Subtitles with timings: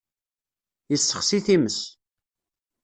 [0.91, 1.77] Yessexsi times.